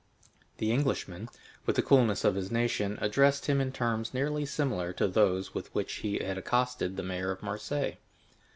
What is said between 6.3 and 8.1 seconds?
accosted the mayor of Marseilles.